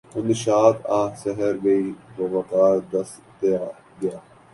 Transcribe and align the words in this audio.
وہ 0.13 0.21
نشاط 0.27 0.77
آہ 0.97 1.09
سحر 1.21 1.53
گئی 1.63 1.87
وہ 2.15 2.25
وقار 2.31 2.75
دست 2.91 3.19
دعا 3.41 3.69
گیا 3.99 4.17